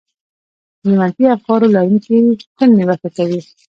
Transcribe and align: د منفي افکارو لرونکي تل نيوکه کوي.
د 0.83 0.85
منفي 0.99 1.25
افکارو 1.35 1.73
لرونکي 1.75 2.13
تل 2.57 2.69
نيوکه 2.77 3.09
کوي. 3.17 3.39